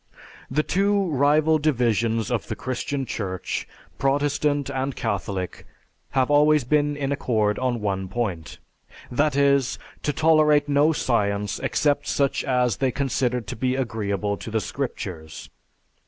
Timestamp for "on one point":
7.59-8.57